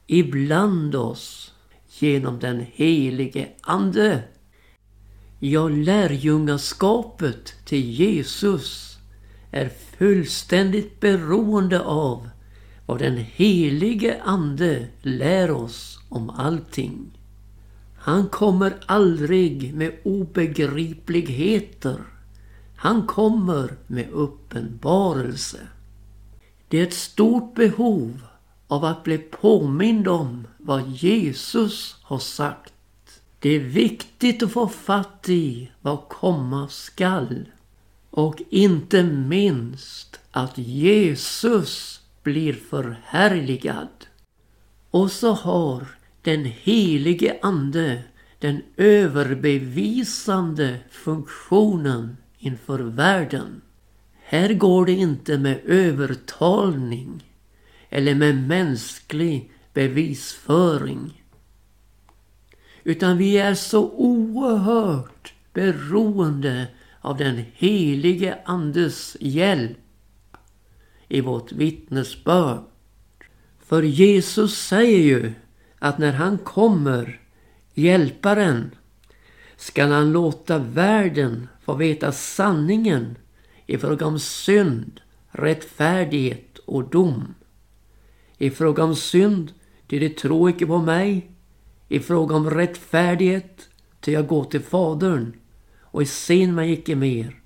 ibland 0.07 0.95
oss 0.95 1.53
genom 1.99 2.39
den 2.39 2.65
helige 2.73 3.47
Ande. 3.61 4.23
Ja, 5.39 5.69
lärjungaskapet 5.69 7.53
till 7.65 7.89
Jesus 7.89 8.97
är 9.51 9.69
fullständigt 9.97 10.99
beroende 10.99 11.81
av 11.81 12.29
vad 12.91 12.99
den 12.99 13.17
helige 13.17 14.21
Ande 14.23 14.87
lär 15.01 15.51
oss 15.51 15.99
om 16.09 16.29
allting. 16.29 17.17
Han 17.97 18.27
kommer 18.27 18.77
aldrig 18.85 19.73
med 19.73 19.91
obegripligheter. 20.03 21.97
Han 22.75 23.07
kommer 23.07 23.75
med 23.87 24.09
uppenbarelse. 24.09 25.57
Det 26.67 26.79
är 26.79 26.83
ett 26.83 26.93
stort 26.93 27.55
behov 27.55 28.21
av 28.67 28.85
att 28.85 29.03
bli 29.03 29.17
påmind 29.17 30.07
om 30.07 30.47
vad 30.57 30.89
Jesus 30.89 31.95
har 32.01 32.19
sagt. 32.19 32.73
Det 33.39 33.49
är 33.49 33.59
viktigt 33.59 34.43
att 34.43 34.51
få 34.51 34.67
fatt 34.67 35.29
i 35.29 35.71
vad 35.81 36.09
komma 36.09 36.67
skall. 36.69 37.45
Och 38.09 38.41
inte 38.49 39.03
minst 39.03 40.19
att 40.31 40.57
Jesus 40.57 42.00
blir 42.23 42.53
förhärligad. 42.53 43.87
Och 44.91 45.11
så 45.11 45.33
har 45.33 45.87
den 46.21 46.45
helige 46.45 47.39
Ande 47.41 48.03
den 48.39 48.61
överbevisande 48.77 50.77
funktionen 50.89 52.17
inför 52.39 52.79
världen. 52.79 53.61
Här 54.23 54.53
går 54.53 54.85
det 54.85 54.91
inte 54.91 55.37
med 55.37 55.59
övertalning 55.65 57.23
eller 57.89 58.15
med 58.15 58.47
mänsklig 58.47 59.51
bevisföring. 59.73 61.23
Utan 62.83 63.17
vi 63.17 63.37
är 63.37 63.53
så 63.53 63.89
oerhört 63.89 65.33
beroende 65.53 66.67
av 67.01 67.17
den 67.17 67.45
helige 67.53 68.37
Andes 68.45 69.17
hjälp 69.19 69.77
i 71.11 71.21
vårt 71.21 71.51
vittnesbörd. 71.51 72.63
För 73.59 73.83
Jesus 73.83 74.57
säger 74.57 74.99
ju 74.99 75.33
att 75.79 75.97
när 75.97 76.13
han 76.13 76.37
kommer, 76.37 77.19
hjälparen, 77.73 78.71
skall 79.57 79.91
han 79.91 80.11
låta 80.11 80.57
världen 80.57 81.47
få 81.61 81.73
veta 81.73 82.11
sanningen 82.11 83.17
i 83.65 83.77
fråga 83.77 84.05
om 84.05 84.19
synd, 84.19 85.01
rättfärdighet 85.29 86.57
och 86.57 86.89
dom. 86.89 87.35
I 88.37 88.49
fråga 88.49 88.83
om 88.83 88.95
synd, 88.95 89.51
ty 89.87 89.99
de 89.99 90.09
tror 90.09 90.49
icke 90.49 90.65
på 90.65 90.77
mig. 90.77 91.31
I 91.87 91.99
fråga 91.99 92.35
om 92.35 92.49
rättfärdighet, 92.49 93.69
ty 93.99 94.11
jag 94.11 94.27
går 94.27 94.43
till 94.43 94.61
Fadern 94.61 95.33
och 95.79 96.07
sen 96.07 96.55
mig 96.55 96.71
icke 96.71 96.95
mer. 96.95 97.41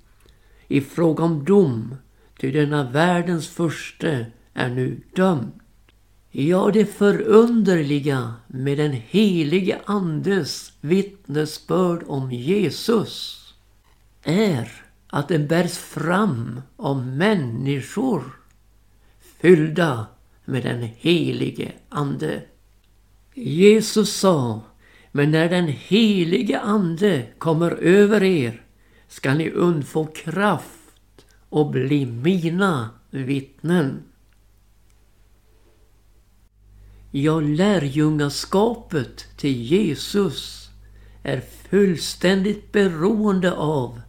I 0.68 0.80
fråga 0.80 1.24
om 1.24 1.44
dom, 1.44 1.94
ty 2.38 2.50
denna 2.50 2.90
världens 2.90 3.48
förste 3.48 4.26
är 4.54 4.68
nu 4.68 5.00
dömd. 5.14 5.52
Ja, 6.30 6.70
det 6.72 6.86
förunderliga 6.86 8.34
med 8.46 8.78
den 8.78 8.92
helige 8.92 9.80
Andes 9.84 10.72
vittnesbörd 10.80 12.02
om 12.06 12.32
Jesus 12.32 13.42
är 14.22 14.72
att 15.06 15.28
den 15.28 15.46
bärs 15.46 15.78
fram 15.78 16.60
av 16.76 17.06
människor 17.06 18.22
fyllda 19.40 20.06
med 20.44 20.62
den 20.62 20.82
helige 20.82 21.72
Ande. 21.88 22.42
Jesus 23.34 24.12
sa, 24.12 24.60
men 25.12 25.30
när 25.30 25.48
den 25.48 25.68
helige 25.68 26.60
Ande 26.60 27.26
kommer 27.38 27.70
över 27.70 28.22
er 28.22 28.62
skall 29.08 29.36
ni 29.36 29.50
undfå 29.50 30.06
kraft 30.06 30.75
och 31.56 31.70
bli 31.70 32.06
mina 32.06 32.90
vittnen. 33.10 34.02
Ja, 37.10 37.40
lärjungaskapet 37.40 39.26
till 39.36 39.62
Jesus 39.62 40.70
är 41.22 41.40
fullständigt 41.40 42.72
beroende 42.72 43.52
av 43.52 44.00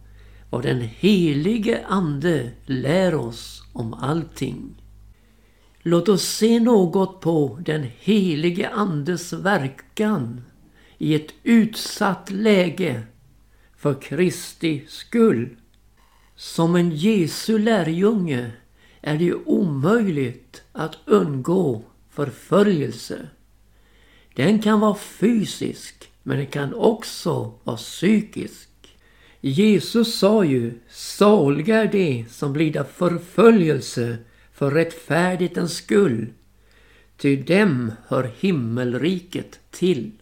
vad 0.50 0.62
den 0.62 0.80
helige 0.80 1.86
Ande 1.86 2.50
lär 2.66 3.14
oss 3.14 3.62
om 3.72 3.94
allting. 3.94 4.82
Låt 5.82 6.08
oss 6.08 6.24
se 6.24 6.60
något 6.60 7.20
på 7.20 7.58
den 7.64 7.86
helige 7.98 8.68
Andes 8.68 9.32
verkan 9.32 10.42
i 10.98 11.14
ett 11.14 11.32
utsatt 11.42 12.30
läge 12.30 13.02
för 13.76 14.02
Kristi 14.02 14.84
skull. 14.88 15.56
Som 16.40 16.76
en 16.76 16.90
Jesu 16.90 17.58
lärjunge 17.58 18.50
är 19.00 19.18
det 19.18 19.34
omöjligt 19.34 20.62
att 20.72 20.98
undgå 21.04 21.82
förföljelse. 22.10 23.28
Den 24.34 24.62
kan 24.62 24.80
vara 24.80 24.94
fysisk 24.94 26.10
men 26.22 26.36
den 26.36 26.46
kan 26.46 26.74
också 26.74 27.52
vara 27.64 27.76
psykisk. 27.76 28.68
Jesus 29.40 30.18
sa 30.18 30.44
ju, 30.44 30.78
saliga 30.88 31.82
är 31.82 31.92
de 31.92 32.26
som 32.30 32.56
lider 32.56 32.84
förföljelse 32.84 34.16
för 34.52 34.70
rättfärdighetens 34.70 35.74
skull, 35.74 36.32
ty 37.16 37.36
dem 37.36 37.92
hör 38.06 38.30
himmelriket 38.38 39.60
till. 39.70 40.12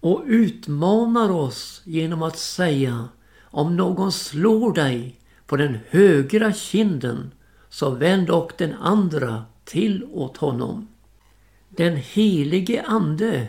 Och 0.00 0.22
utmanar 0.26 1.30
oss 1.30 1.82
genom 1.84 2.22
att 2.22 2.38
säga, 2.38 3.08
om 3.42 3.76
någon 3.76 4.12
slår 4.12 4.72
dig 4.72 5.20
på 5.46 5.56
den 5.56 5.78
högra 5.88 6.52
kinden, 6.52 7.30
så 7.68 7.90
vänd 7.90 8.30
och 8.30 8.52
den 8.58 8.72
andra 8.74 9.44
till 9.64 10.04
åt 10.04 10.36
honom. 10.36 10.88
Den 11.68 11.96
helige 11.96 12.82
Ande 12.82 13.46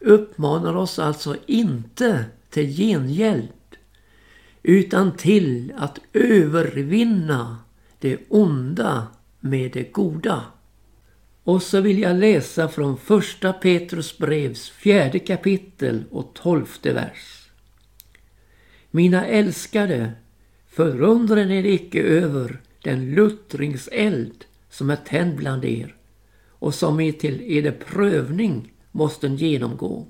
uppmanar 0.00 0.76
oss 0.76 0.98
alltså 0.98 1.36
inte 1.46 2.24
till 2.50 2.76
gengäld 2.76 3.48
utan 4.62 5.16
till 5.16 5.72
att 5.76 5.98
övervinna 6.12 7.58
det 7.98 8.18
onda 8.28 9.06
med 9.40 9.72
det 9.72 9.92
goda. 9.92 10.44
Och 11.44 11.62
så 11.62 11.80
vill 11.80 11.98
jag 11.98 12.16
läsa 12.16 12.68
från 12.68 12.96
första 12.96 13.52
Petrus 13.52 14.18
brevs 14.18 14.70
fjärde 14.70 15.18
kapitel 15.18 16.04
och 16.10 16.34
tolfte 16.34 16.92
vers. 16.92 17.50
Mina 18.90 19.26
älskade, 19.26 20.12
Förundren 20.70 21.50
er 21.50 21.64
icke 21.66 22.02
över 22.02 22.60
den 22.82 23.14
luttringseld 23.14 24.44
som 24.68 24.90
är 24.90 24.96
tänd 24.96 25.36
bland 25.36 25.64
er 25.64 25.94
och 26.48 26.74
som 26.74 27.00
i 27.00 27.12
till 27.12 27.58
eder 27.58 27.72
prövning 27.72 28.72
måste 28.92 29.26
genomgå. 29.26 30.06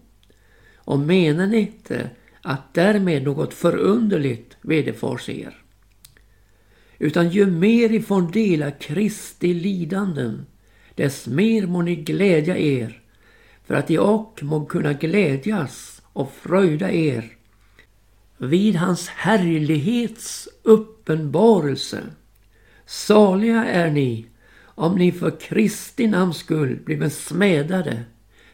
Och 0.74 0.98
menar 0.98 1.46
ni 1.46 1.60
inte 1.60 2.10
att 2.42 2.74
därmed 2.74 3.22
något 3.22 3.54
förunderligt 3.54 4.56
vederfars 4.60 5.28
er? 5.28 5.62
Utan 6.98 7.28
ju 7.28 7.46
mer 7.46 7.92
ifrån 7.92 8.30
dela 8.30 8.70
Kristi 8.70 9.54
lidanden, 9.54 10.46
dess 10.94 11.26
mer 11.26 11.66
må 11.66 11.82
ni 11.82 11.96
glädja 11.96 12.58
er, 12.58 13.02
för 13.66 13.74
att 13.74 13.90
i 13.90 13.98
och 13.98 14.42
må 14.42 14.64
kunna 14.64 14.92
glädjas 14.92 16.02
och 16.12 16.32
fröjda 16.32 16.90
er 16.92 17.36
vid 18.40 18.76
hans 18.76 19.08
härlighets 19.08 20.48
uppenbarelse. 20.62 22.02
Saliga 22.86 23.64
är 23.64 23.90
ni 23.90 24.26
om 24.62 24.98
ni 24.98 25.12
för 25.12 25.40
Kristi 25.40 26.06
namns 26.06 26.36
skull 26.36 26.78
blir 26.84 26.96
besmädade, 26.96 28.02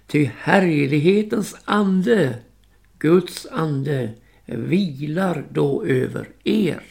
ty 0.07 0.31
härlighetens 0.39 1.57
ande, 1.65 2.39
Guds 2.99 3.47
ande, 3.51 4.11
vilar 4.47 5.47
då 5.51 5.85
över 5.85 6.29
er. 6.45 6.83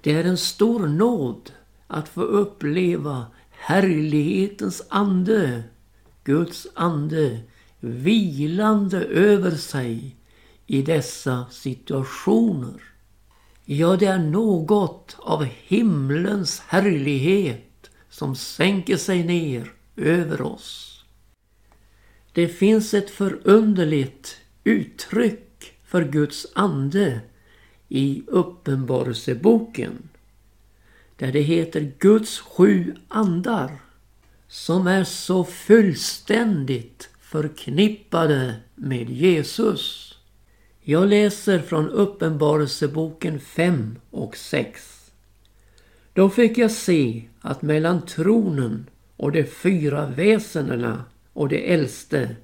Det 0.00 0.12
är 0.12 0.24
en 0.24 0.38
stor 0.38 0.86
nåd 0.86 1.52
att 1.86 2.08
få 2.08 2.22
uppleva 2.22 3.26
härlighetens 3.50 4.82
ande, 4.88 5.62
Guds 6.24 6.66
ande, 6.74 7.40
vilande 7.80 9.04
över 9.04 9.50
sig 9.50 10.16
i 10.72 10.82
dessa 10.82 11.46
situationer. 11.50 12.82
Ja, 13.64 13.96
det 13.96 14.06
är 14.06 14.18
något 14.18 15.16
av 15.18 15.44
himlens 15.44 16.60
härlighet 16.60 17.90
som 18.10 18.36
sänker 18.36 18.96
sig 18.96 19.24
ner 19.24 19.72
över 19.96 20.42
oss. 20.42 21.04
Det 22.32 22.48
finns 22.48 22.94
ett 22.94 23.10
förunderligt 23.10 24.36
uttryck 24.64 25.74
för 25.84 26.04
Guds 26.04 26.46
ande 26.54 27.20
i 27.88 28.22
Uppenbarelseboken. 28.26 30.08
Där 31.16 31.32
det 31.32 31.42
heter 31.42 31.92
Guds 31.98 32.38
sju 32.38 32.94
andar 33.08 33.78
som 34.48 34.86
är 34.86 35.04
så 35.04 35.44
fullständigt 35.44 37.08
förknippade 37.20 38.54
med 38.74 39.10
Jesus. 39.10 40.11
Jag 40.84 41.08
läser 41.08 41.58
från 41.58 41.90
Uppenbarelseboken 41.90 43.40
5 43.40 43.98
och 44.10 44.36
6. 44.36 45.12
Då 46.12 46.30
fick 46.30 46.58
jag 46.58 46.70
se 46.70 47.22
att 47.40 47.62
mellan 47.62 48.06
tronen 48.06 48.86
och 49.16 49.32
de 49.32 49.44
fyra 49.44 50.06
väsendena 50.06 51.04
och 51.32 51.48
det 51.48 51.72
äldste 51.72 52.36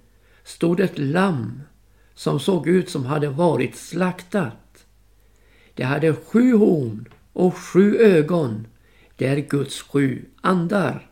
stod 0.45 0.81
ett 0.81 0.99
lamm 0.99 1.61
som 2.15 2.41
såg 2.41 2.69
ut 2.69 2.91
som 2.91 3.05
hade 3.05 3.29
varit 3.29 3.77
slaktat. 3.77 4.87
Det 5.75 5.85
hade 5.85 6.15
sju 6.15 6.53
horn 6.55 7.09
och 7.33 7.57
sju 7.57 7.97
ögon. 7.97 8.67
Det 9.17 9.27
är 9.27 9.37
Guds 9.37 9.83
sju 9.83 10.25
andar, 10.41 11.11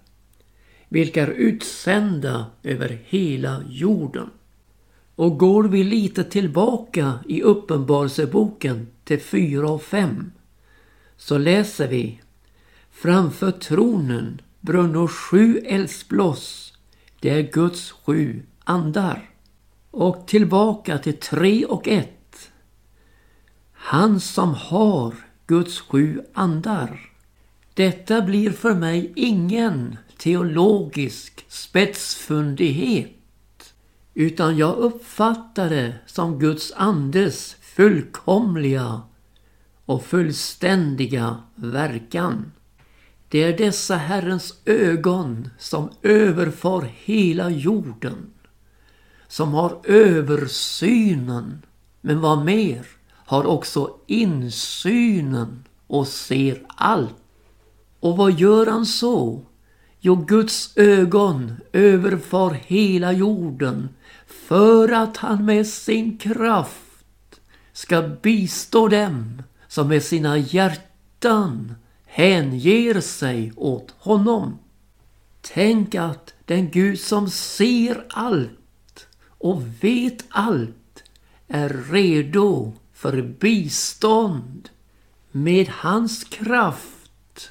vilka 0.89 1.23
är 1.23 1.31
utsända 1.31 2.47
över 2.63 2.99
hela 3.05 3.63
jorden. 3.69 4.31
Och 5.17 5.39
går 5.39 5.65
vi 5.65 5.85
lite 5.85 6.25
tillbaka 6.25 7.19
i 7.29 7.43
Uppenbarelseboken 7.43 8.89
till 9.05 9.21
4 9.21 9.71
och 9.71 9.83
5 9.83 10.33
så 11.17 11.39
läser 11.39 11.89
vi 11.89 12.21
Framför 12.91 13.51
tronen 13.51 14.41
brunnor 14.61 15.09
sju 15.09 15.59
eldsbloss. 15.59 16.73
Det 17.21 17.31
är 17.31 17.43
Guds 17.53 17.93
sju 17.93 18.43
andar. 18.65 19.31
Och 19.91 20.27
tillbaka 20.27 20.99
till 20.99 21.17
3 21.17 21.65
och 21.65 21.89
1. 21.89 22.11
Han 23.73 24.21
som 24.21 24.55
har 24.55 25.15
Guds 25.47 25.81
sju 25.81 26.23
andar. 26.33 27.01
Detta 27.75 28.23
blir 28.23 28.51
för 28.51 28.75
mig 28.75 29.13
ingen 29.17 29.97
teologisk 30.17 31.45
spetsfundighet 31.49 33.16
utan 34.19 34.57
jag 34.57 34.77
uppfattar 34.77 35.71
det 35.71 35.95
som 36.07 36.39
Guds 36.39 36.73
andes 36.77 37.57
fullkomliga 37.61 39.03
och 39.85 40.05
fullständiga 40.05 41.37
verkan. 41.55 42.53
Det 43.29 43.43
är 43.43 43.59
dessa 43.59 43.97
Herrens 43.97 44.55
ögon 44.65 45.49
som 45.59 45.91
överfar 46.03 46.91
hela 46.95 47.51
jorden. 47.51 48.31
Som 49.29 49.55
har 49.55 49.81
översynen, 49.85 51.63
men 52.01 52.21
vad 52.21 52.45
mer, 52.45 52.87
har 53.11 53.47
också 53.47 53.97
insynen 54.07 55.65
och 55.87 56.09
ser 56.09 56.63
allt. 56.69 57.17
Och 58.01 58.17
vad 58.17 58.33
gör 58.33 58.67
han 58.67 58.87
så? 58.87 59.43
Jo, 60.01 60.15
Guds 60.15 60.77
ögon 60.77 61.57
överfar 61.73 62.51
hela 62.51 63.13
jorden 63.13 63.89
för 64.47 64.93
att 64.93 65.17
han 65.17 65.45
med 65.45 65.67
sin 65.67 66.19
kraft 66.19 67.41
ska 67.73 68.03
bistå 68.03 68.89
dem 68.89 69.43
som 69.69 69.89
med 69.89 70.03
sina 70.03 70.39
hjärtan 70.39 71.75
hänger 72.05 73.01
sig 73.01 73.53
åt 73.57 73.95
honom. 73.99 74.59
Tänk 75.41 75.95
att 75.95 76.35
den 76.45 76.71
Gud 76.71 77.01
som 77.01 77.31
ser 77.31 78.07
allt 78.09 79.07
och 79.29 79.63
vet 79.81 80.25
allt 80.29 81.03
är 81.49 81.69
redo 81.91 82.73
för 82.93 83.23
bistånd 83.23 84.69
med 85.31 85.69
hans 85.69 86.25
kraft 86.25 87.51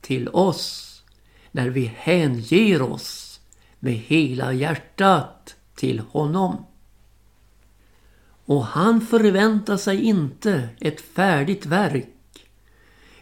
till 0.00 0.28
oss 0.28 1.02
när 1.50 1.68
vi 1.68 1.92
hänger 1.96 2.82
oss 2.82 3.40
med 3.78 3.94
hela 3.94 4.52
hjärtat 4.52 5.56
till 5.80 5.98
honom. 5.98 6.66
Och 8.44 8.64
han 8.64 9.00
förväntar 9.00 9.76
sig 9.76 10.02
inte 10.02 10.68
ett 10.80 11.00
färdigt 11.00 11.66
verk 11.66 12.06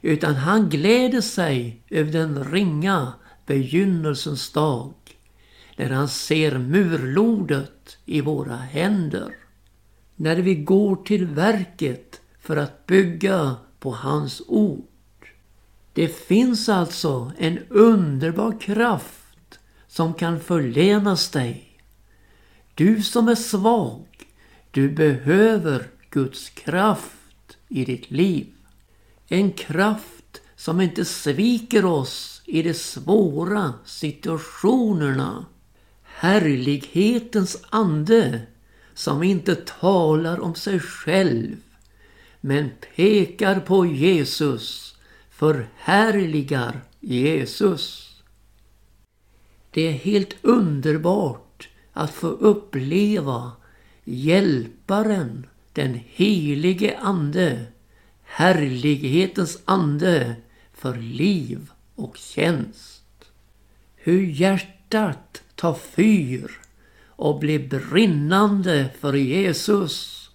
utan 0.02 0.34
han 0.34 0.68
gläder 0.68 1.20
sig 1.20 1.82
över 1.90 2.12
den 2.12 2.44
ringa 2.44 3.12
begynnelsens 3.46 4.52
dag 4.52 4.94
när 5.76 5.90
han 5.90 6.08
ser 6.08 6.58
murlodet 6.58 7.98
i 8.04 8.20
våra 8.20 8.56
händer. 8.56 9.36
När 10.16 10.36
vi 10.36 10.54
går 10.54 10.96
till 10.96 11.26
verket 11.26 12.20
för 12.40 12.56
att 12.56 12.86
bygga 12.86 13.56
på 13.80 13.90
hans 13.90 14.42
ord. 14.46 14.84
Det 15.92 16.08
finns 16.08 16.68
alltså 16.68 17.32
en 17.38 17.58
underbar 17.68 18.60
kraft 18.60 19.58
som 19.88 20.14
kan 20.14 20.40
förlenas 20.40 21.30
dig. 21.30 21.67
Du 22.78 23.02
som 23.02 23.28
är 23.28 23.34
svag, 23.34 24.06
du 24.70 24.88
behöver 24.88 25.90
Guds 26.10 26.48
kraft 26.48 27.56
i 27.68 27.84
ditt 27.84 28.10
liv. 28.10 28.46
En 29.28 29.52
kraft 29.52 30.40
som 30.56 30.80
inte 30.80 31.04
sviker 31.04 31.84
oss 31.84 32.42
i 32.44 32.62
de 32.62 32.74
svåra 32.74 33.74
situationerna. 33.84 35.46
Härlighetens 36.02 37.62
ande 37.70 38.42
som 38.94 39.22
inte 39.22 39.54
talar 39.54 40.40
om 40.40 40.54
sig 40.54 40.80
själv 40.80 41.56
men 42.40 42.70
pekar 42.96 43.60
på 43.60 43.86
Jesus 43.86 44.96
förhärligar 45.30 46.80
Jesus. 47.00 48.16
Det 49.70 49.88
är 49.88 49.92
helt 49.92 50.36
underbart 50.42 51.47
att 51.98 52.14
få 52.14 52.26
uppleva 52.26 53.52
Hjälparen, 54.04 55.46
den 55.72 56.00
helige 56.06 56.98
Ande, 56.98 57.64
härlighetens 58.24 59.58
ande 59.64 60.36
för 60.72 60.96
liv 60.96 61.70
och 61.94 62.16
tjänst. 62.16 63.04
Hur 63.96 64.22
hjärtat 64.22 65.42
tar 65.54 65.74
fyr 65.74 66.50
och 67.06 67.38
blir 67.38 67.68
brinnande 67.68 68.90
för 69.00 69.14
Jesus. 69.14 70.30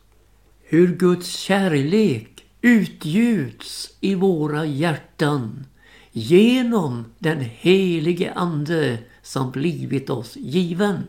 Hur 0.63 0.95
Guds 0.95 1.37
kärlek 1.37 2.45
utgjuts 2.61 3.97
i 3.99 4.15
våra 4.15 4.65
hjärtan 4.65 5.65
genom 6.11 7.05
den 7.19 7.39
helige 7.39 8.33
Ande 8.33 8.97
som 9.21 9.51
blivit 9.51 10.09
oss 10.09 10.35
given. 10.35 11.03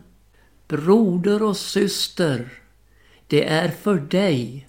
Broder 0.67 1.43
och 1.43 1.57
syster, 1.57 2.49
det 3.27 3.47
är 3.47 3.69
för 3.69 3.95
dig. 3.95 4.67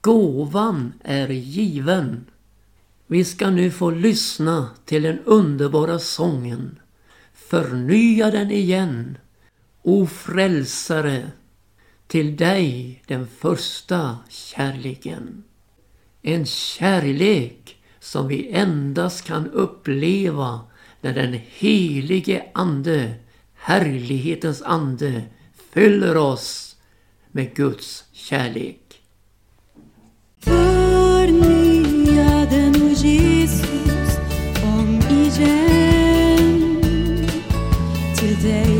Gåvan 0.00 0.92
är 1.04 1.28
given. 1.28 2.24
Vi 3.06 3.24
ska 3.24 3.50
nu 3.50 3.70
få 3.70 3.90
lyssna 3.90 4.70
till 4.84 5.02
den 5.02 5.18
underbara 5.18 5.98
sången. 5.98 6.78
Förnya 7.34 8.30
den 8.30 8.50
igen, 8.50 9.18
o 9.82 10.06
frälsare, 10.06 11.30
till 12.06 12.36
dig 12.36 13.02
den 13.06 13.26
första 13.26 14.18
kärleken. 14.28 15.44
En 16.22 16.46
kärlek 16.46 17.76
som 18.00 18.28
vi 18.28 18.52
endast 18.52 19.24
kan 19.24 19.50
uppleva 19.50 20.60
när 21.00 21.14
den 21.14 21.40
helige 21.48 22.44
Ande, 22.54 23.14
härlighetens 23.68 24.62
Ande, 24.62 25.22
fyller 25.72 26.16
oss 26.16 26.76
med 27.32 27.54
Guds 27.54 28.04
kärlek. 28.12 29.02
Förnya 30.40 31.66
den 32.50 32.94
Jesus 32.94 34.18
om 34.62 35.00
igen 35.10 36.80
till 38.16 38.42
dig 38.42 38.77